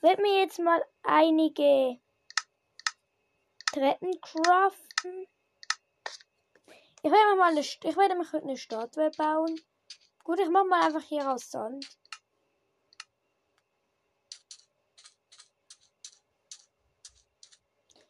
Werde 0.00 0.22
mir 0.22 0.40
jetzt 0.40 0.58
mal 0.58 0.84
einige 1.02 2.00
Treppen 3.72 4.20
craften. 4.20 5.26
Ich 7.02 7.10
werde 7.10 7.30
mir 7.30 7.36
mal 7.36 7.52
eine, 7.52 7.60
ich 7.60 7.96
werde 7.96 8.14
mir 8.14 8.26
eine 8.34 8.56
Statue 8.56 9.10
bauen. 9.12 9.60
Gut, 10.24 10.40
ich 10.40 10.48
mache 10.48 10.64
mal 10.64 10.82
einfach 10.82 11.02
hier 11.02 11.30
aus 11.30 11.50
Sand. 11.50 11.86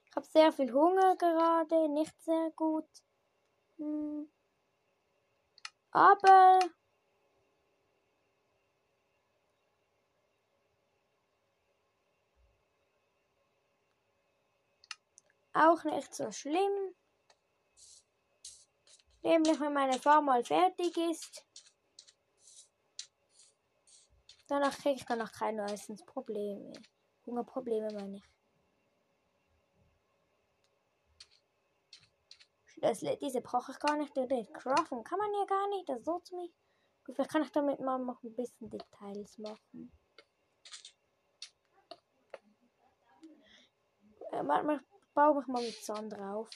Ich 0.04 0.16
habe 0.16 0.26
sehr 0.26 0.52
viel 0.52 0.72
Hunger 0.72 1.16
gerade, 1.16 1.88
nicht 1.90 2.18
sehr 2.22 2.50
gut. 2.56 2.88
Hm. 3.76 4.30
Aber 5.90 6.58
auch 15.56 15.84
nicht 15.84 16.14
so 16.14 16.30
schlimm. 16.30 16.94
Nämlich 19.22 19.58
wenn 19.58 19.72
meine 19.72 19.98
Farm 19.98 20.26
mal 20.26 20.44
fertig 20.44 20.96
ist. 20.96 21.44
Danach 24.48 24.76
kriege 24.78 24.96
ich 24.96 25.04
dann 25.04 25.18
noch 25.18 25.32
keine 25.32 25.64
Essensprobleme. 25.64 26.72
Hungerprobleme 27.26 27.92
meine 27.92 28.18
ich. 28.18 28.24
Schlüssel, 32.66 33.16
diese 33.16 33.40
brauche 33.40 33.72
ich 33.72 33.78
gar 33.80 33.96
nicht 33.96 34.14
direkt 34.14 34.54
craften. 34.54 35.02
Kann 35.02 35.18
man 35.18 35.32
ja 35.32 35.44
gar 35.46 35.68
nicht, 35.70 35.88
das 35.88 36.04
zu 36.24 36.36
mich. 36.36 36.52
Vielleicht 37.04 37.30
kann 37.30 37.42
ich 37.42 37.50
damit 37.50 37.80
mal 37.80 37.98
noch 37.98 38.22
ein 38.22 38.34
bisschen 38.34 38.70
Details 38.70 39.38
machen. 39.38 39.92
Äh, 44.32 44.42
manchmal 44.42 44.80
baue 45.16 45.40
ich 45.40 45.48
mal 45.48 45.62
mit 45.62 45.82
Sand 45.82 46.12
drauf. 46.12 46.50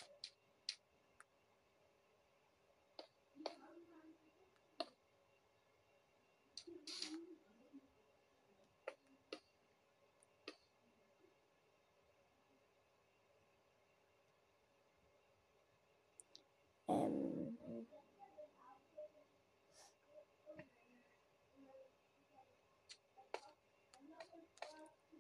Ähm 16.89 17.87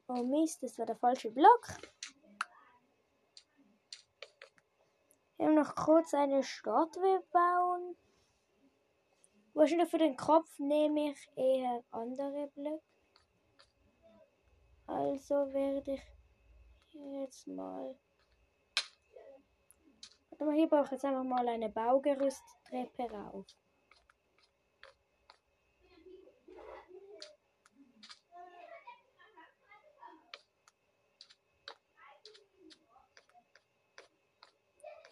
oh 0.08 0.22
Mist, 0.24 0.62
das 0.62 0.78
war 0.78 0.84
der 0.84 0.96
falsche 0.96 1.30
Block. 1.30 1.68
Wir 5.40 5.46
haben 5.46 5.49
noch 5.60 5.74
kurz 5.74 6.14
eine 6.14 6.42
Statue 6.42 7.22
bauen. 7.32 7.96
Wahrscheinlich 9.54 9.90
für 9.90 9.98
den 9.98 10.16
Kopf 10.16 10.58
nehme 10.58 11.10
ich 11.10 11.28
eher 11.36 11.82
andere 11.90 12.48
Blöcke. 12.54 12.82
Also 14.86 15.52
werde 15.52 15.92
ich 15.92 16.02
jetzt 16.92 17.46
mal 17.46 17.96
aber 20.40 20.52
hier 20.52 20.68
brauche 20.68 20.86
ich 20.86 20.90
jetzt 20.92 21.04
einfach 21.04 21.22
mal 21.22 21.46
eine 21.46 21.68
Baugerüsttreppe 21.68 23.10
rauf. 23.10 23.44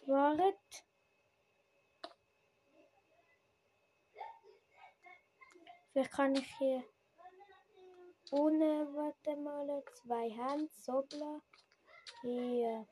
Wartet. 0.08 0.56
Vielleicht 5.92 6.12
kann 6.12 6.34
ich 6.34 6.56
hier 6.56 6.82
ohne, 8.30 8.88
warte 8.94 9.36
mal, 9.36 9.82
zwei 9.94 10.30
Hand, 10.30 10.72
Sobler. 10.74 11.42
Hier. 12.22 12.86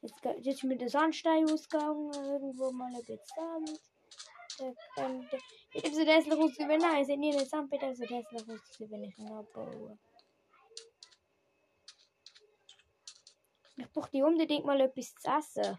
Jetzt, 0.00 0.24
jetzt 0.24 0.46
ist 0.46 0.64
mir 0.64 0.78
der 0.78 0.88
Sandstein 0.88 1.48
ausgegangen, 1.48 2.12
irgendwo 2.12 2.72
mal 2.72 2.92
ein 2.92 3.04
bisschen 3.04 3.20
Sand. 3.36 3.80
Dann, 4.96 5.30
jetzt 5.72 5.94
so 5.94 6.02
hässlich 6.02 6.40
aus, 6.40 6.58
wenn 6.58 6.80
nein, 6.80 7.04
sind 7.04 7.20
nie 7.20 7.32
Sand, 7.44 7.70
bitte 7.70 7.94
so 7.94 8.04
hässlich 8.04 8.50
aus, 8.50 8.80
wenn 8.80 9.04
ich 9.04 9.16
ihn 9.16 9.32
abbaue. 9.32 9.96
Ich 13.76 13.90
brauche 13.92 14.10
die 14.10 14.22
unbedingt 14.22 14.64
mal 14.64 14.80
etwas 14.80 15.14
zu 15.14 15.30
essen. 15.30 15.78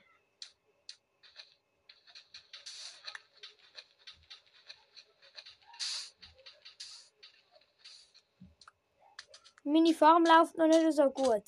Meine 9.64 9.94
Farm 9.94 10.26
läuft 10.26 10.58
noch 10.58 10.68
nicht 10.68 10.94
so 10.94 11.10
gut 11.10 11.44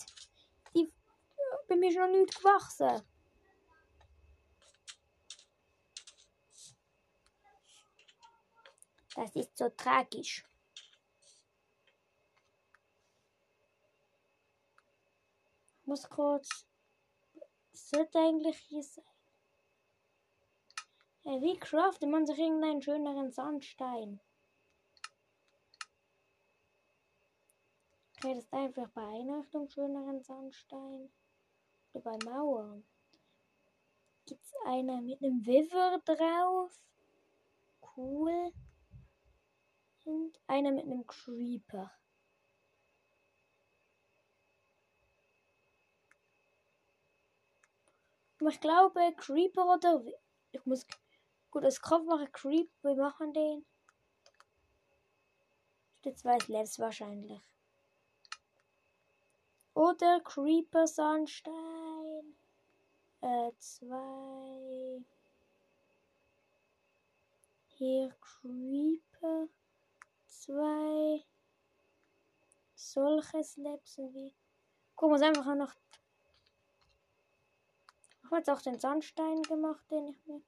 bei 1.67 1.75
mir 1.75 1.89
ist 1.89 1.97
noch 1.97 2.07
nichts 2.07 2.37
gewachsen. 2.37 3.01
Das 9.15 9.35
ist 9.35 9.57
so 9.57 9.69
tragisch. 9.69 10.43
Muss 15.87 16.07
kurz. 16.09 16.67
Das 17.71 17.89
sollte 17.89 18.19
eigentlich 18.19 18.57
hier 18.57 18.83
sein. 18.83 19.03
Ja, 21.23 21.41
wie 21.41 21.57
craftet 21.57 22.09
man 22.09 22.25
sich 22.25 22.37
irgendeinen 22.37 22.81
schöneren 22.81 23.31
Sandstein? 23.31 24.19
Okay, 28.15 28.35
das 28.35 28.51
einfach 28.51 28.89
bei 28.89 29.01
Einrichtung 29.01 29.67
schöneren 29.67 30.23
Sandstein 30.23 31.11
bei 32.01 32.17
Mauern. 32.25 32.83
Gibt 34.25 34.43
es 34.43 34.53
einer 34.65 35.01
mit 35.01 35.21
einem 35.21 35.45
Wither 35.45 35.99
drauf? 36.05 36.71
Cool. 37.95 38.51
Und 40.05 40.39
einer 40.47 40.71
mit 40.71 40.85
einem 40.85 41.05
Creeper. 41.05 41.91
Ich 48.39 48.59
glaube, 48.61 49.13
Creeper 49.17 49.65
oder. 49.73 50.03
Ich 50.51 50.65
muss. 50.65 50.85
Gut, 51.49 51.63
als 51.63 51.81
Kopf 51.81 52.05
mache 52.05 52.27
Creep. 52.27 52.69
Wir 52.83 52.95
machen 52.95 53.33
den. 53.33 53.65
Steht 55.95 56.19
zwei 56.19 56.37
Levels 56.47 56.77
wahrscheinlich. 56.77 57.41
Oder 59.73 60.19
Creeper 60.21 60.87
Sandstein. 60.87 62.35
Äh, 63.21 63.51
zwei. 63.57 65.03
Hier 67.69 68.15
Creeper. 68.21 69.47
Zwei. 70.27 71.23
Solche 72.75 73.43
Slabs 73.43 73.97
wie. 73.97 74.33
Guck 74.95 75.11
mal, 75.11 75.23
einfach 75.23 75.55
noch. 75.55 75.73
Ich 78.27 78.31
habe 78.31 78.39
jetzt 78.39 78.49
auch 78.49 78.61
den 78.61 78.77
Sandstein 78.77 79.41
gemacht, 79.43 79.89
den 79.89 80.09
ich 80.09 80.25
mir. 80.25 80.41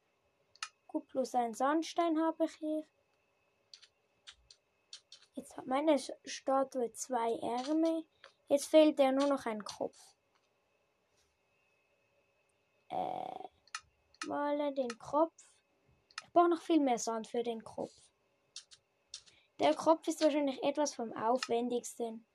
Gut, 0.88 1.08
plus 1.08 1.34
einen 1.34 1.54
Sandstein 1.54 2.20
habe 2.20 2.44
ich 2.44 2.52
hier. 2.56 2.86
Jetzt 5.36 5.56
hat 5.56 5.66
meine 5.66 5.98
Statue 6.26 6.92
zwei 6.92 7.36
Ärmel. 7.36 8.04
Jetzt 8.50 8.66
fehlt 8.66 9.00
ja 9.00 9.14
nur 9.14 9.28
noch 9.28 9.46
ein 9.46 9.64
Kopf. 9.64 9.98
Äh, 12.90 13.48
male 14.28 14.74
den 14.74 15.00
Kopf. 15.00 15.34
Ich 16.26 16.34
brauche 16.34 16.50
noch 16.50 16.62
viel 16.62 16.82
mehr 16.82 17.00
Sand 17.00 17.28
für 17.28 17.44
den 17.44 17.64
Kopf. 17.64 17.96
Der 19.62 19.74
Kopf 19.74 20.06
ist 20.10 20.22
wahrscheinlich 20.22 20.62
etwas 20.64 20.96
vom 20.96 21.14
aufwendigsten. 21.14 22.26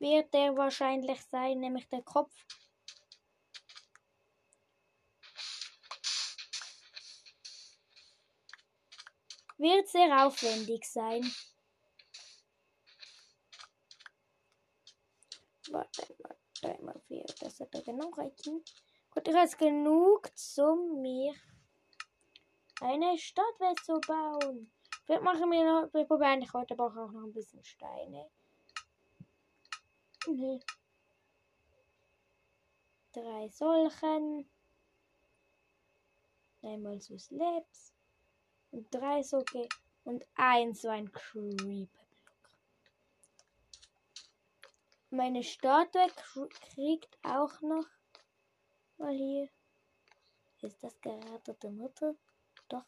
Wird 0.00 0.34
der 0.34 0.56
wahrscheinlich 0.56 1.22
sein, 1.26 1.60
nämlich 1.60 1.86
der 1.88 2.02
Kopf 2.02 2.32
wird 9.60 9.88
sehr 9.88 10.24
aufwendig 10.24 10.86
sein. 10.86 11.22
Warte 15.70 16.16
3 16.62 16.78
mal 16.78 16.98
4, 17.06 17.24
das 17.40 17.58
sollte 17.58 17.82
genau 17.82 18.08
reichen. 18.08 18.64
Gut, 19.10 19.16
Hat 19.16 19.28
ich 19.28 19.34
jetzt 19.34 19.58
genug, 19.58 20.30
um 20.58 21.02
mir 21.02 21.34
eine 22.80 23.18
Stadtwelt 23.18 23.78
zu 23.84 24.00
bauen? 24.00 24.72
Wir 25.06 25.20
machen 25.20 25.50
wir 25.50 25.64
noch, 25.64 25.92
wir 25.92 26.04
probieren 26.06 26.50
heute 26.52 26.74
aber 26.74 26.86
auch 26.86 27.12
noch 27.12 27.24
ein 27.24 27.32
bisschen 27.32 27.62
Steine. 27.62 28.30
Mhm. 30.26 30.60
Drei 33.12 33.48
solchen. 33.48 34.48
Einmal 36.62 37.00
so 37.00 37.18
Slabs. 37.18 37.94
Und 38.70 38.94
drei 38.94 39.22
so 39.22 39.38
okay. 39.38 39.68
Und 40.04 40.26
ein 40.34 40.74
so 40.74 40.88
ein 40.88 41.10
Creeper. 41.10 41.88
Meine 45.10 45.42
Statue 45.42 46.48
kriegt 46.48 47.18
auch 47.24 47.60
noch 47.62 47.86
mal 48.96 49.12
hier. 49.12 49.48
Ist 50.60 50.82
das 50.84 51.00
gerade 51.00 51.54
der 51.54 51.70
Mutter? 51.70 52.14
Doch 52.68 52.84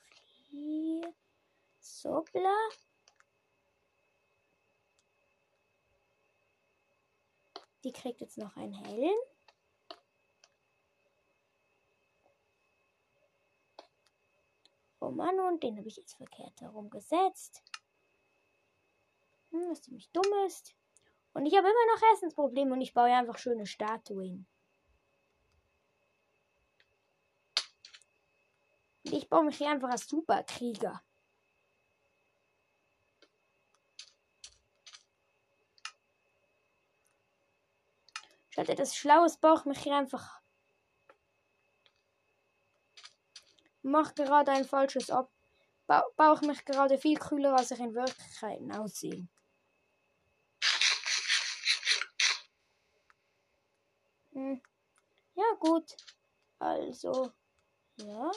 hier. 0.50 1.12
So 1.80 2.22
Die 7.84 7.92
kriegt 7.92 8.20
jetzt 8.20 8.38
noch 8.38 8.56
einen 8.56 8.72
hellen. 8.72 9.18
Oh 15.00 15.10
Mann, 15.10 15.38
und 15.40 15.62
den 15.62 15.76
habe 15.78 15.88
ich 15.88 15.96
jetzt 15.96 16.14
verkehrt 16.14 16.60
herum 16.60 16.88
gesetzt. 16.88 17.62
Hm, 19.50 19.68
was 19.68 19.82
ziemlich 19.82 20.08
dumm 20.12 20.32
ist. 20.46 20.74
Und 21.34 21.46
ich 21.46 21.56
habe 21.56 21.66
immer 21.66 21.94
noch 21.94 22.14
Essensprobleme 22.14 22.72
und 22.72 22.80
ich 22.80 22.94
baue 22.94 23.12
einfach 23.12 23.38
schöne 23.38 23.66
Statuen. 23.66 24.46
Ich 29.02 29.28
baue 29.28 29.44
mich 29.44 29.58
hier 29.58 29.70
einfach 29.70 29.90
als 29.90 30.06
Superkrieger. 30.06 31.02
Statt 38.52 38.68
etwas 38.68 38.94
Schlaues 38.94 39.38
ich 39.60 39.64
mich 39.64 39.78
hier 39.78 39.96
einfach. 39.96 40.42
Mach 43.82 44.14
gerade 44.14 44.52
ein 44.52 44.66
falsches 44.66 45.08
ab. 45.08 45.32
Ba 45.86 46.04
ich 46.42 46.46
mich 46.46 46.64
gerade 46.66 46.98
viel 46.98 47.18
kühler, 47.18 47.56
als 47.56 47.70
ich 47.70 47.80
in 47.80 47.94
Wirklichkeit 47.94 48.60
aussehe. 48.78 49.26
Hm. 54.34 54.60
Ja, 55.36 55.44
gut. 55.60 55.96
Also, 56.60 57.32
ja. 57.98 58.32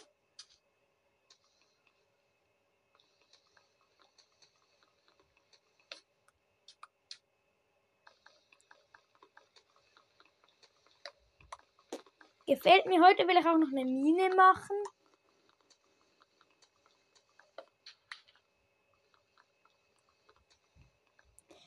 Gefällt 12.47 12.86
mir. 12.86 13.03
Heute 13.03 13.27
will 13.27 13.38
ich 13.38 13.45
auch 13.45 13.57
noch 13.57 13.69
eine 13.69 13.86
Mine 13.86 14.33
machen. 14.36 14.77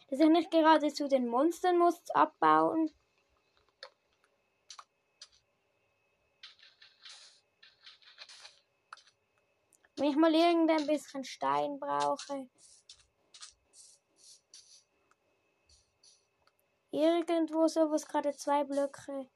Dass 0.08 0.20
ich 0.20 0.28
nicht 0.28 0.50
gerade 0.50 0.92
zu 0.94 1.08
den 1.08 1.26
Monstern 1.26 1.78
muss 1.78 2.00
abbauen. 2.10 2.90
Wenn 9.96 10.10
ich 10.10 10.16
mal 10.16 10.32
irgendein 10.32 10.86
bisschen 10.86 11.24
Stein 11.24 11.80
brauche. 11.80 12.48
Irgendwo 16.92 17.66
sowas 17.66 18.06
gerade 18.06 18.34
zwei 18.36 18.62
Blöcke. 18.62 19.28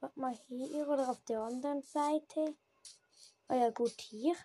Warte 0.00 0.20
mal 0.20 0.34
hier 0.46 0.88
oder 0.88 1.08
auf 1.08 1.24
der 1.24 1.40
anderen 1.40 1.82
Seite. 1.82 2.56
Oh 3.48 3.54
ja, 3.54 3.70
gut, 3.70 4.00
hier. 4.00 4.36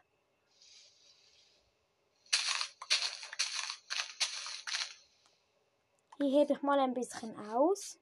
Hier 6.18 6.40
hebe 6.40 6.54
ich 6.54 6.62
mal 6.62 6.80
ein 6.80 6.94
bisschen 6.94 7.38
aus. 7.52 8.00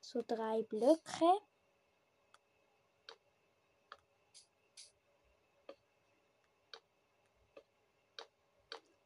So 0.00 0.22
drei 0.26 0.62
Blöcke. 0.62 1.40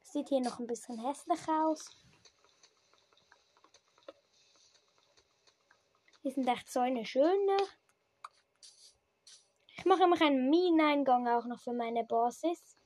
Sieht 0.01 0.29
hier 0.29 0.41
noch 0.41 0.59
ein 0.59 0.67
bisschen 0.67 0.99
hässlich 0.99 1.47
aus. 1.47 2.02
Die 6.23 6.31
sind 6.31 6.47
echt 6.47 6.71
so 6.71 6.79
eine 6.79 7.05
schöne. 7.05 7.57
Ich 9.77 9.85
mache 9.85 10.03
immer 10.03 10.21
einen 10.21 10.49
Mineneingang 10.49 11.27
auch 11.27 11.45
noch 11.45 11.59
für 11.59 11.73
meine 11.73 12.05
Basis. 12.05 12.77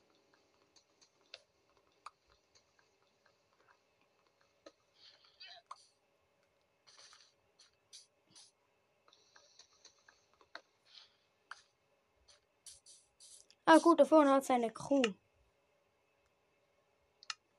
Ah 13.66 13.80
gut, 13.80 14.00
da 14.00 14.06
vorne 14.06 14.32
hat 14.32 14.46
seine 14.46 14.72
Crew. 14.72 15.02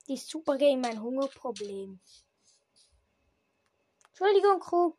Die 0.08 0.14
ist 0.14 0.28
super 0.28 0.56
gegen 0.56 0.80
mein 0.80 1.00
Hungerproblem. 1.00 2.00
Entschuldigung, 4.08 4.58
Crew. 4.58 4.94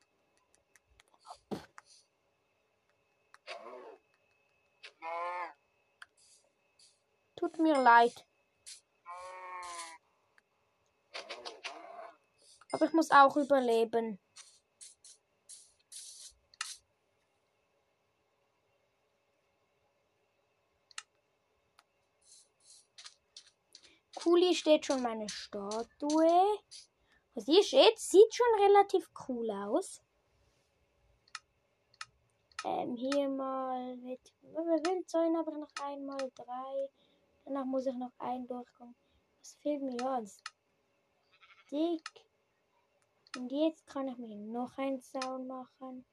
Tut 7.39 7.57
mir 7.57 7.81
leid. 7.81 8.25
Aber 12.73 12.85
ich 12.85 12.91
muss 12.91 13.11
auch 13.11 13.37
überleben. 13.37 14.19
Cool, 24.25 24.53
steht 24.53 24.85
schon 24.85 25.01
meine 25.01 25.29
Statue. 25.29 26.59
Was 27.35 27.45
hier 27.45 27.63
steht, 27.63 27.97
sieht 27.99 28.35
schon 28.35 28.61
relativ 28.63 29.09
cool 29.29 29.49
aus. 29.49 30.01
Ähm, 32.65 32.97
hier 32.97 33.29
mal 33.29 33.95
mit 33.95 34.19
Wildzäunen 34.41 35.37
aber 35.37 35.53
noch 35.53 35.71
einmal 35.81 36.29
drei. 36.35 36.89
Danach 37.45 37.65
muss 37.65 37.85
ich 37.85 37.95
noch 37.95 38.11
einen 38.19 38.47
durchkommen. 38.47 38.95
Was 39.39 39.53
fehlt 39.55 39.81
mir 39.81 39.97
jetzt? 40.19 40.43
Dick. 41.71 42.25
Und 43.37 43.51
jetzt 43.51 43.85
kann 43.87 44.07
ich 44.07 44.17
mir 44.17 44.35
noch 44.35 44.77
einen 44.77 45.01
Zaun 45.01 45.47
machen. 45.47 46.05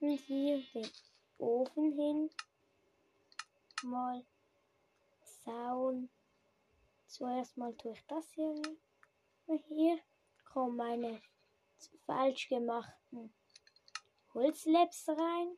Und 0.00 0.18
hier 0.18 0.62
den 0.74 0.90
Ofen 1.38 1.92
hin. 1.92 2.30
Mal 3.82 4.24
Zaun. 5.44 6.08
Zuerst 7.06 7.56
mal 7.56 7.74
tue 7.74 7.92
ich 7.92 8.06
das 8.06 8.30
hier. 8.32 8.54
Und 9.46 9.64
hier 9.66 9.98
kommen 10.44 10.76
meine 10.76 11.20
falsch 12.06 12.48
gemachten 12.48 13.32
Holzlabs 14.34 15.08
rein. 15.08 15.56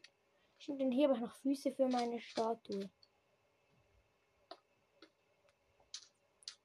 Und 0.69 0.93
hier 0.93 1.09
habe 1.09 1.15
ich 1.15 1.21
noch 1.21 1.35
Füße 1.37 1.73
für 1.73 1.89
meine 1.89 2.21
Statue. 2.21 2.91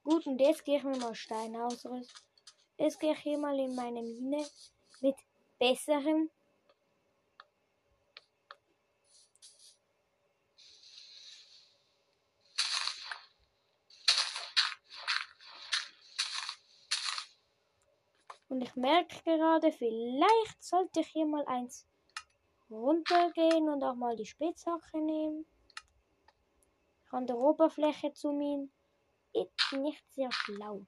Gut, 0.04 0.26
und 0.26 0.40
jetzt 0.40 0.64
gehe 0.66 0.78
ich 0.78 0.84
mir 0.84 0.98
mal 0.98 1.14
Stein 1.14 1.56
ausrüsten. 1.56 2.08
Jetzt 2.78 3.00
gehe 3.00 3.12
ich 3.12 3.20
hier 3.20 3.38
mal 3.38 3.60
in 3.60 3.76
meine 3.76 4.02
Mine 4.02 4.46
mit 5.02 5.16
besserem 5.60 6.30
Und 18.50 18.62
ich 18.62 18.76
merke 18.76 19.22
gerade, 19.24 19.72
vielleicht 19.72 20.64
sollte 20.64 21.02
ich 21.02 21.08
hier 21.08 21.28
mal 21.28 21.46
eins 21.46 21.86
runtergehen 22.70 23.70
und 23.70 23.84
auch 23.84 23.96
mal 23.96 24.16
die 24.16 24.26
Spitzhacke 24.26 25.00
nehmen. 25.00 25.46
An 27.12 27.26
der 27.28 27.38
Oberfläche 27.38 28.14
zoomen. 28.14 28.72
Ist 29.34 29.74
nicht 29.74 30.04
sehr 30.12 30.32
schlau. 30.32 30.86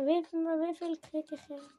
Wie 0.00 0.24
viel, 0.76 0.96
kriege 1.00 1.34
ich 1.34 1.40
hier? 1.46 1.70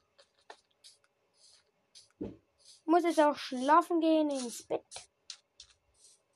Muss 2.84 3.02
jetzt 3.04 3.18
auch 3.18 3.34
schlafen 3.34 3.98
gehen 3.98 4.28
ins 4.28 4.62
Bett. 4.62 4.84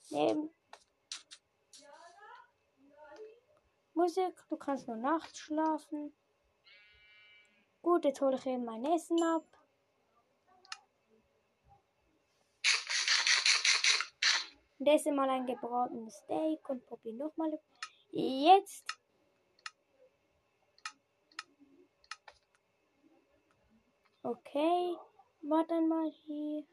Neben. 0.09 0.49
Musik, 3.93 4.35
du 4.49 4.57
kannst 4.57 4.89
nur 4.89 4.97
nachts 4.97 5.39
schlafen. 5.39 6.17
Gut, 7.83 8.07
jetzt 8.07 8.23
hole 8.23 8.37
ich 8.37 8.47
eben 8.47 8.65
mein 8.65 8.87
Essen 8.87 9.23
ab. 9.23 9.45
Und 14.79 14.87
esse 14.87 15.13
mal 15.13 15.29
ein 15.29 15.45
gebratenes 15.47 16.15
Steak 16.17 16.67
und 16.71 16.87
probiere 16.87 17.17
nochmal. 17.17 17.61
Jetzt. 18.11 18.94
Okay. 24.27 24.97
Warte 25.43 25.83
mal 25.83 26.11
hier. 26.11 26.65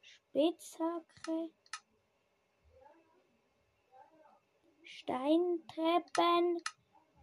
Spitzhacke. 0.00 1.52
Steintreppen 4.82 6.60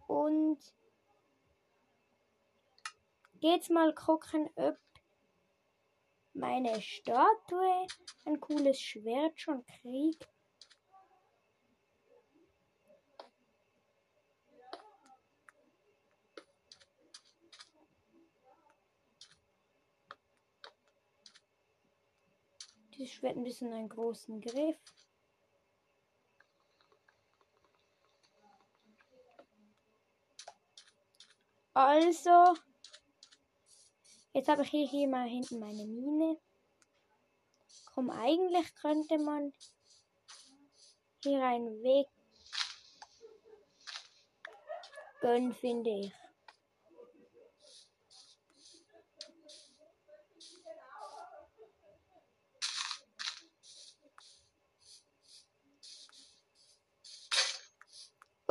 und 0.08 0.58
geht's 3.40 3.68
mal 3.68 3.94
gucken, 3.94 4.48
ob 4.56 4.78
meine 6.32 6.80
Statue 6.80 7.86
ein 8.24 8.40
cooles 8.40 8.80
Schwert 8.80 9.38
schon 9.38 9.62
kriegt. 9.66 10.26
Dieses 23.00 23.14
Schwert 23.14 23.38
ein 23.38 23.44
bisschen 23.44 23.72
einen 23.72 23.88
großen 23.88 24.42
Griff. 24.42 24.76
Also, 31.72 32.54
jetzt 34.34 34.48
habe 34.48 34.64
ich 34.64 34.68
hier, 34.68 34.86
hier 34.86 35.08
mal 35.08 35.26
hinten 35.26 35.60
meine 35.60 35.86
Mine. 35.86 36.38
Komm, 37.94 38.10
eigentlich 38.10 38.74
könnte 38.74 39.16
man 39.16 39.50
hier 41.24 41.42
einen 41.42 41.82
Weg 41.82 42.06
gönnen, 45.22 45.54
finde 45.54 45.88
ich. 45.88 46.19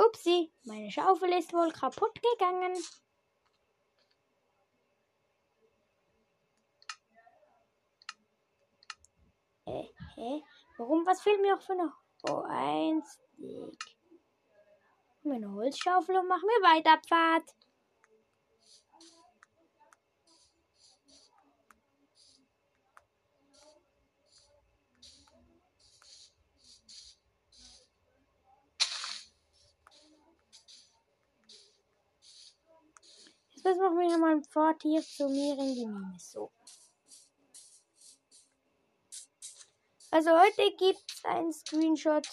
Upsi, 0.06 0.52
meine 0.64 0.90
Schaufel 0.90 1.34
ist 1.34 1.52
wohl 1.54 1.72
kaputt 1.72 2.20
gegangen. 2.22 2.74
Äh, 9.66 9.84
hä? 10.16 10.44
Warum? 10.78 11.06
Was 11.06 11.22
fehlt 11.22 11.42
mir 11.42 11.56
auch 11.56 11.62
für 11.62 11.74
eine 11.74 11.92
Oh, 12.28 12.44
ein 12.48 13.02
Stick. 13.02 13.98
Meine 15.24 15.52
Holzschaufel 15.54 16.18
und 16.18 16.28
mach 16.28 16.42
mir 16.42 16.62
weiter 16.62 17.00
Pfad. 17.08 17.44
Machen 33.78 34.00
wir 34.00 34.18
mal 34.18 34.32
ein 34.32 34.44
Pfad 34.44 34.82
hier 34.82 35.02
zu 35.02 35.30
mir 35.30 35.54
in 35.54 35.76
die 35.76 35.86
Mine. 35.86 36.18
So. 36.18 36.52
Also 40.10 40.32
heute 40.32 40.72
gibt 40.76 41.04
es 41.14 41.24
einen 41.26 41.54
Screenshot. 41.54 42.28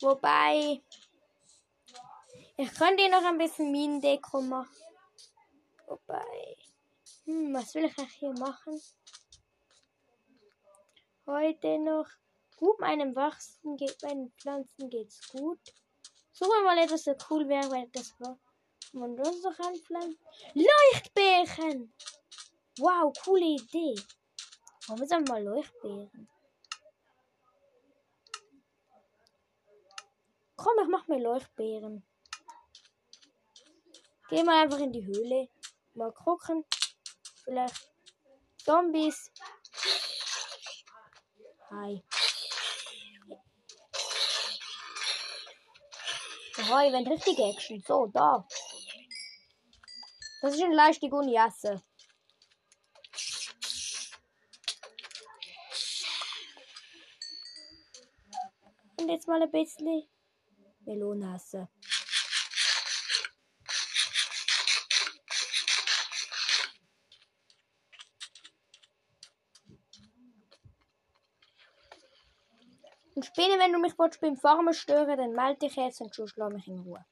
Wobei. 0.00 0.82
Ich 2.58 2.74
könnte 2.74 3.08
noch 3.08 3.24
ein 3.24 3.38
bisschen 3.38 3.72
Minendeko 3.72 4.42
machen. 4.42 4.76
Wobei. 5.86 6.56
Hm, 7.24 7.54
was 7.54 7.74
will 7.74 7.86
ich 7.86 8.12
hier 8.18 8.32
machen? 8.32 8.80
Heute 11.26 11.78
noch. 11.78 12.06
Gut, 12.56 12.78
meinem 12.80 13.16
Wachsen 13.16 13.76
geht, 13.76 14.02
meinen 14.02 14.30
Pflanzen 14.32 14.90
geht's 14.90 15.26
gut. 15.28 15.60
Suchen 16.32 16.50
wir 16.50 16.64
mal 16.64 16.78
etwas, 16.78 17.04
so 17.04 17.14
cool 17.30 17.48
wäre, 17.48 17.70
weil 17.70 17.88
das 17.88 18.14
war. 18.20 18.38
Man 18.96 19.14
noch 19.14 19.58
anpflanzen. 19.58 20.18
Leuchtbeeren! 20.54 21.92
Wow, 22.78 23.12
coole 23.22 23.44
Idee. 23.44 23.94
Warum 24.86 25.02
ist 25.02 25.10
mal 25.28 25.44
Leuchtbeeren? 25.44 26.28
Komm, 30.56 30.78
ich 30.82 30.88
mach 30.88 31.06
mir 31.08 31.18
Leuchtbeeren. 31.18 32.06
Geh 34.30 34.42
mal 34.42 34.62
einfach 34.62 34.78
in 34.78 34.92
die 34.92 35.04
Höhle. 35.04 35.50
Mal 35.92 36.12
gucken. 36.12 36.64
Vielleicht 37.44 37.90
Zombies. 38.56 39.30
Hi. 41.70 42.02
Hi, 46.56 46.92
wenn 46.92 47.06
richtig 47.06 47.38
Action. 47.38 47.84
So, 47.86 48.06
da. 48.06 48.46
Das 50.42 50.54
ist 50.54 50.62
ein 50.62 50.72
leichte 50.72 51.08
Guniasse. 51.08 51.82
Und 58.98 59.08
jetzt 59.08 59.26
mal 59.26 59.42
ein 59.42 59.50
bisschen 59.50 60.08
Melonasse. 60.80 61.68
Und 73.14 73.24
später, 73.24 73.58
wenn 73.58 73.72
du 73.72 73.78
mich 73.78 73.94
beim 73.96 74.36
Farmen 74.36 74.74
stören 74.74 75.16
dann 75.16 75.32
melde 75.32 75.60
dich 75.60 75.76
jetzt 75.76 76.02
und 76.02 76.14
schon 76.14 76.30
lass 76.36 76.52
mich 76.52 76.68
in 76.68 76.80
Ruhe. 76.80 77.04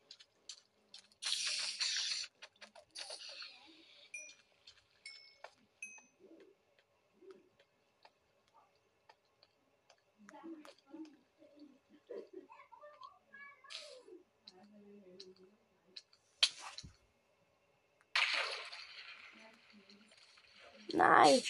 Nein. 20.93 21.43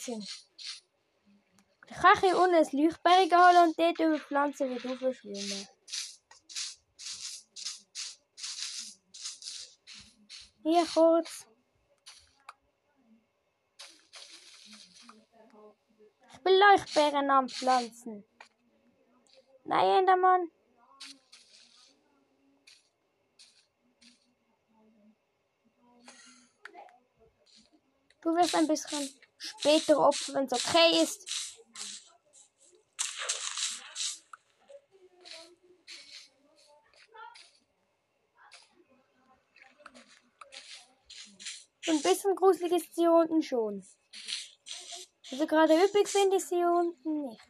Blödsinn. 0.00 0.26
Ich 1.88 1.96
kann 1.96 2.20
hier 2.20 2.38
unten 2.38 2.54
ein 2.54 2.68
Leuchtberg 2.72 3.32
holen 3.32 3.68
und 3.68 3.78
dort 3.78 3.98
über 3.98 4.18
Pflanzen 4.18 4.70
wieder 4.70 4.96
verschwimmen. 4.96 5.68
Hier 10.62 10.86
kurz. 10.86 11.46
Ich 16.32 16.44
will 16.44 16.58
Leuchtbeeren 16.58 17.30
am 17.30 17.48
Pflanzen. 17.48 18.24
Nein, 19.64 19.98
Endermann. 19.98 20.50
Du 28.22 28.34
wirst 28.36 28.54
ein 28.54 28.66
bisschen 28.66 29.19
später 29.40 29.98
opfern, 29.98 30.34
wenn 30.34 30.44
es 30.44 30.52
okay 30.52 31.02
ist. 31.02 31.26
Ein 41.88 42.02
bisschen 42.02 42.36
gruselig 42.36 42.72
ist 42.72 42.94
sie 42.94 43.08
unten 43.08 43.42
schon. 43.42 43.84
Also 45.30 45.46
gerade 45.46 45.74
üppig 45.74 46.08
finde 46.08 46.36
ich 46.36 46.44
sie 46.44 46.62
unten 46.64 47.22
nicht. 47.22 47.49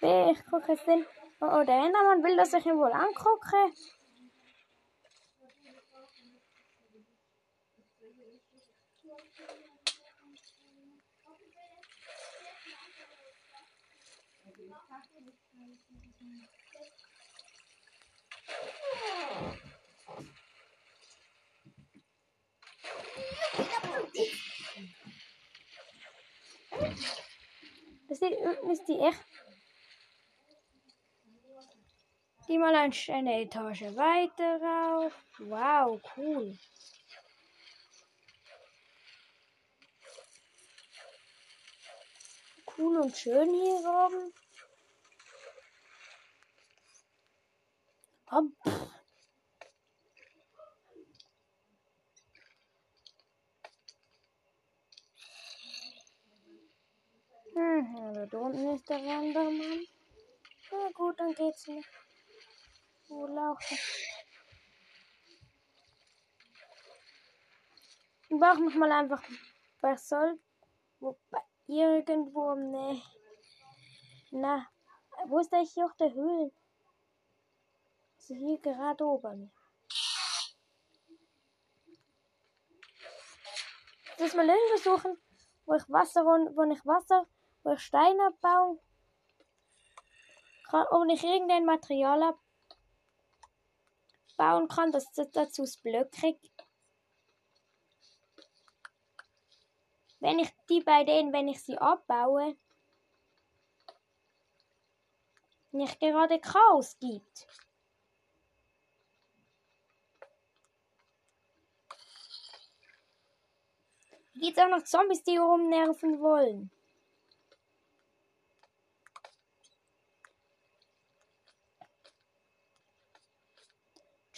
B, 0.00 0.30
ich 0.30 0.44
gucke 0.46 0.72
jetzt 0.72 0.86
den. 0.86 1.04
Oh, 1.40 1.46
oh, 1.46 1.64
der 1.64 1.76
Endermann 1.76 2.22
will, 2.22 2.36
dass 2.36 2.54
ich 2.54 2.64
ihn 2.64 2.76
wohl 2.76 2.92
angucke. 2.92 3.72
Das 28.08 28.20
ist 28.22 28.88
die 28.88 28.98
echt. 28.98 29.29
Geh 32.50 32.58
mal 32.58 32.74
eine 32.74 33.42
Etage 33.42 33.94
weiter 33.94 34.60
rauf. 34.60 35.12
Wow, 35.38 36.00
cool. 36.16 36.58
Cool 42.76 42.96
und 43.02 43.16
schön 43.16 43.54
hier 43.54 43.78
oben. 43.88 44.32
Oh, 48.32 48.42
Hm, 57.54 57.96
aber 57.96 58.26
da 58.26 58.38
unten 58.38 58.74
ist 58.74 58.88
der 58.88 58.96
Wandermann. 58.96 59.86
Na 60.72 60.90
gut, 60.94 61.20
dann 61.20 61.32
geht's 61.32 61.68
nicht. 61.68 61.88
Wo 63.10 63.26
laufen? 63.26 63.76
Ich 68.28 68.38
brauche 68.38 68.60
mich 68.60 68.76
mal 68.76 68.92
einfach 68.92 69.22
bei 69.80 69.96
soll. 69.96 70.38
Wobei, 71.00 71.42
irgendwo 71.66 72.54
ne. 72.54 73.02
Na, 74.30 74.66
wo 75.26 75.40
ist 75.40 75.52
eigentlich 75.52 75.82
auch 75.82 75.94
der 75.96 76.14
Höhlen? 76.14 76.52
Also 78.16 78.34
hier 78.34 78.58
gerade 78.60 79.04
oben. 79.04 79.52
Das 84.18 84.34
mal 84.34 84.48
irgendwo 84.48 84.76
suchen, 84.76 85.18
wo 85.64 85.74
ich 85.74 85.88
Wasser, 85.88 86.24
wo 86.24 86.62
ich 86.72 86.86
Wasser 86.86 87.26
wo 87.62 87.72
ich 87.72 87.80
Steine 87.80 88.26
abbauen 88.26 88.78
kann, 90.68 90.86
ob 90.90 91.08
ich 91.08 91.22
irgendein 91.24 91.64
Material 91.64 92.22
abbauen 94.40 94.68
kann, 94.68 94.92
das 94.92 95.10
dazu 95.12 95.62
das 95.62 95.76
blöckig. 95.76 96.38
Wenn 100.18 100.38
ich 100.38 100.50
die 100.68 100.80
bei 100.80 101.04
denen, 101.04 101.32
wenn 101.32 101.48
ich 101.48 101.62
sie 101.62 101.78
abbaue, 101.78 102.56
nicht 105.72 106.00
gerade 106.00 106.40
Chaos 106.40 106.98
gibt. 106.98 107.46
Gibt 114.34 114.56
es 114.56 114.64
auch 114.64 114.68
noch 114.68 114.84
Zombies, 114.84 115.22
die 115.22 115.36
rumnerven 115.36 116.20
wollen? 116.20 116.70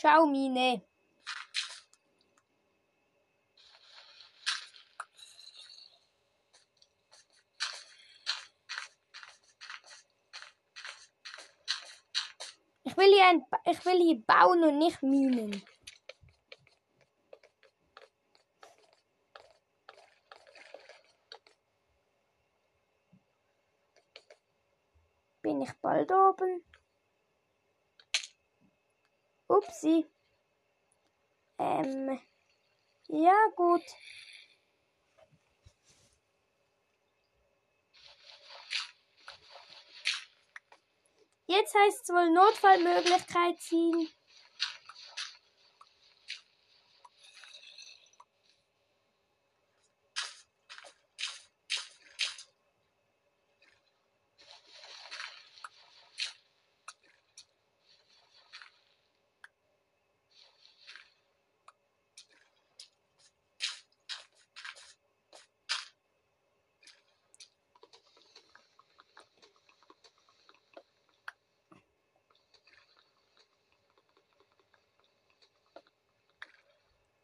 Ciao, 0.02 0.26
Mine. 0.26 0.82
Ich 12.82 12.96
will 12.96 13.14
hier, 13.14 13.28
ein, 13.28 13.46
ich 13.64 13.84
will 13.84 14.02
hier 14.02 14.20
bauen 14.26 14.64
und 14.64 14.78
nicht 14.78 15.00
minen. 15.04 15.62
Bin 25.42 25.62
ich 25.62 25.72
bald 25.80 26.10
oben? 26.10 26.64
Upsi. 29.62 30.07
Ähm. 31.59 32.20
Ja, 33.09 33.37
gut. 33.55 33.83
Jetzt 41.46 41.75
heißt 41.75 42.03
es 42.03 42.09
wohl 42.09 42.31
Notfallmöglichkeit 42.31 43.61
ziehen. 43.61 44.09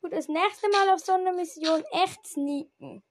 Gut, 0.08 0.16
das 0.16 0.28
nächste 0.28 0.70
Mal 0.70 0.88
auf 0.88 1.00
so 1.00 1.12
einer 1.12 1.32
Mission 1.32 1.84
echt 1.92 2.26
sneaken. 2.26 3.02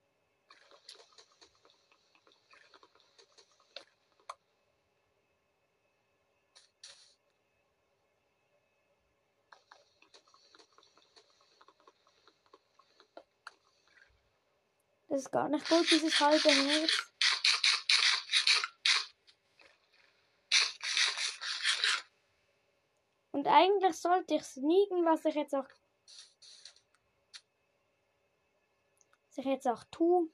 Das 15.06 15.20
ist 15.20 15.30
gar 15.30 15.48
nicht 15.48 15.68
gut, 15.68 15.88
dieses 15.88 16.18
halbe 16.18 16.48
Herz. 16.48 17.12
Und 23.30 23.46
eigentlich 23.46 23.96
sollte 23.96 24.34
ich 24.34 24.42
sneaken, 24.42 25.04
was 25.04 25.24
ich 25.24 25.36
jetzt 25.36 25.54
auch 25.54 25.68
ich 29.38 29.46
jetzt 29.46 29.68
auch 29.68 29.84
tue. 29.90 30.28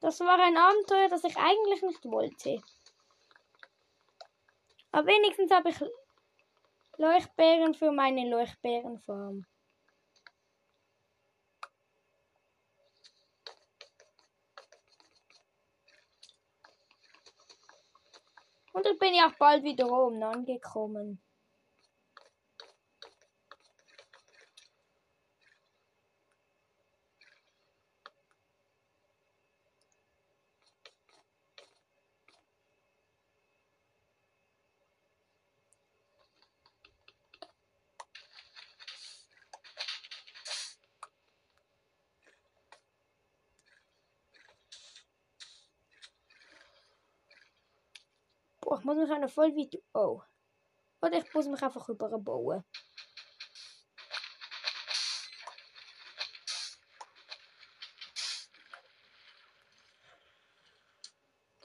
Das 0.00 0.18
war 0.20 0.38
ein 0.40 0.56
Abenteuer, 0.56 1.08
das 1.08 1.24
ich 1.24 1.36
eigentlich 1.36 1.82
nicht 1.82 2.04
wollte. 2.06 2.60
Aber 4.92 5.06
wenigstens 5.06 5.52
habe 5.52 5.68
ich 5.68 5.76
Leuchtbeeren 7.00 7.72
für 7.72 7.92
meine 7.92 8.28
Leuchtbeerenfarm. 8.28 9.46
Und 18.74 18.86
ich 18.86 18.98
bin 18.98 19.14
ja 19.14 19.28
auch 19.28 19.38
bald 19.38 19.64
wieder 19.64 19.90
oben 19.90 20.22
angekommen. 20.22 21.22
Oh, 48.72 48.76
ich 48.78 48.84
muss 48.84 48.96
mich 48.96 49.10
auch 49.10 49.18
noch 49.18 49.30
voll 49.30 49.52
weit. 49.56 49.82
Oh. 49.94 50.22
Oder 51.02 51.18
ich 51.18 51.34
muss 51.34 51.46
mich 51.46 51.60
einfach 51.60 51.88
überbauen. 51.88 52.62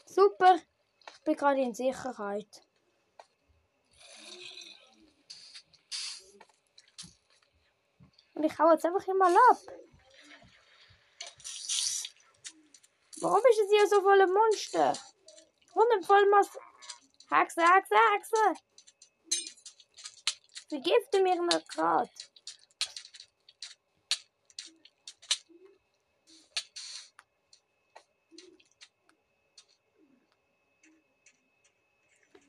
Super. 0.08 0.56
Ich 0.56 1.22
bin 1.24 1.36
gerade 1.36 1.62
in 1.62 1.76
Sicherheit. 1.76 2.64
Und 8.34 8.44
ich 8.46 8.58
hau 8.58 8.72
jetzt 8.72 8.84
einfach 8.84 9.06
immer 9.08 9.28
ab. 9.28 9.58
Warum 13.22 13.44
ist 13.52 13.60
es 13.60 13.70
hier 13.70 13.88
so 13.88 14.02
voller 14.02 14.26
Monster? 14.26 14.98
Und 15.76 16.04
voll 16.04 16.26
Mas 17.30 17.56
Hexe, 17.56 17.62
Hexe, 17.62 17.96
Hexe. 18.14 18.62
Vergifte 20.70 21.22
mich 21.22 21.40
nicht 21.40 21.70
gerade. 21.70 22.10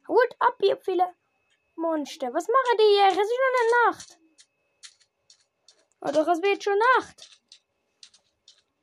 Hut 0.09 0.37
ab, 0.39 0.57
ihr 0.63 0.77
viele 0.77 1.15
Monster. 1.75 2.33
Was 2.33 2.47
machen 2.47 2.79
die 2.79 2.95
hier? 2.95 3.09
Es 3.09 3.17
ist 3.17 3.35
schon 3.35 3.55
eine 3.61 3.91
Nacht. 3.91 4.19
Oh, 6.01 6.11
doch, 6.13 6.29
es 6.33 6.43
wird 6.43 6.63
schon 6.63 6.79
Nacht. 6.97 7.41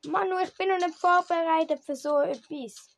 Manu, 0.05 0.37
ich 0.39 0.53
bin 0.57 0.67
noch 0.67 0.85
nicht 0.85 0.99
vorbereitet 0.99 1.79
für 1.85 1.95
so 1.95 2.19
etwas. 2.19 2.92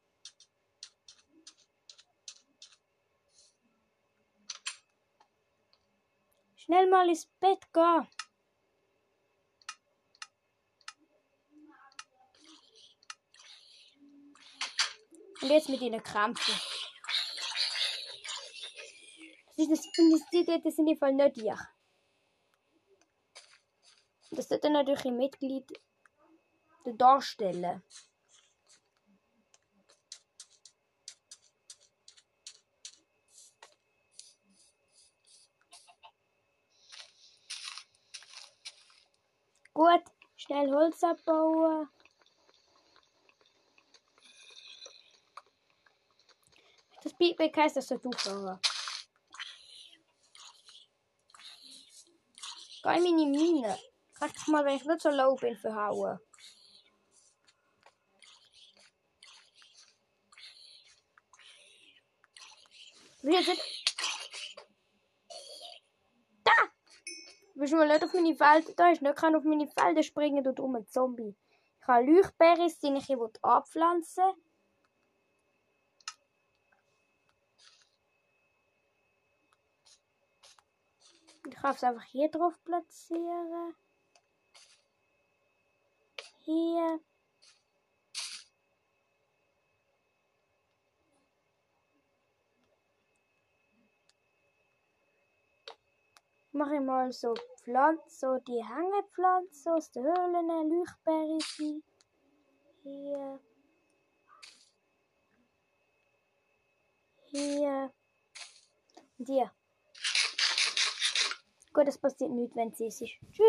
Schnell 6.75 6.89
mal 6.89 7.07
ins 7.07 7.25
Bett 7.39 7.71
gehen. 7.71 8.07
Und 15.41 15.49
jetzt 15.49 15.69
mit 15.69 15.79
ihnen 15.79 16.03
kämpfen. 16.03 16.53
Das, 19.55 19.69
ist, 19.69 19.87
das, 20.33 20.61
das 20.63 20.75
sind 20.75 20.87
die 20.87 20.97
Fall 20.97 21.13
nicht 21.13 21.37
ich. 21.37 21.53
Das 24.31 24.49
sollte 24.49 24.69
natürlich 24.69 25.05
ein 25.05 25.15
Mitglied 25.15 25.71
darstellen. 26.83 27.83
Gut, 39.75 40.03
schnell 40.37 40.71
Holz 40.71 41.03
abbauen. 41.03 41.89
Das 47.03 47.13
Beatback 47.13 47.57
heißt, 47.57 47.75
dass 47.75 47.89
du. 47.89 47.99
Geh 47.99 48.09
in 52.83 53.03
meine 53.03 53.25
Mine. 53.25 53.77
Kannst 54.17 54.47
du 54.47 54.51
mal, 54.51 54.63
wenn 54.63 54.77
ich 54.77 54.85
nicht 54.85 55.01
so 55.01 55.09
low 55.09 55.35
bin, 55.35 55.57
verhauen. 55.57 56.19
Wie 63.23 63.43
sind. 63.43 63.59
Da! 66.45 66.53
Du 67.54 67.54
bist 67.65 67.73
mal 67.73 67.87
nicht 67.87 68.03
auf 68.03 68.13
meine 68.13 68.35
Felder. 68.35 68.73
Da 68.75 68.91
ist 68.91 69.01
nicht 69.01 69.15
kann 69.15 69.35
auf 69.35 69.43
meine 69.43 69.67
Felder 69.67 70.03
springen, 70.03 70.43
du 70.43 70.53
dummer 70.53 70.85
Zombie. 70.87 71.35
Ich 71.81 71.87
habe 71.87 72.05
Leuchtbeeres, 72.05 72.79
die 72.79 72.93
ich 72.93 73.05
hier 73.05 73.31
abpflanzen 73.41 74.33
Ich 81.47 81.55
kann 81.55 81.75
es 81.75 81.83
einfach 81.83 82.03
hier 82.03 82.29
drauf 82.29 82.53
platzieren. 82.63 83.75
Hier. 86.39 86.99
mache 96.51 96.75
ich 96.75 96.81
mal 96.81 97.11
so 97.11 97.33
Pflanzen, 97.65 98.43
die 98.47 98.63
Hängepflanzen 98.63 99.71
aus 99.73 99.91
der 99.91 100.03
Höhlen, 100.03 100.69
Leuchtbeere 100.69 101.39
Hier. 102.83 103.39
Hier. 107.31 107.91
Und 109.17 109.27
hier. 109.27 109.51
Gut, 111.73 111.87
das 111.87 111.97
passiert 111.97 112.29
nicht, 112.29 112.55
wenn 112.55 112.69
es 112.69 112.79
ist. 112.79 112.99
Tschüss. 112.99 113.45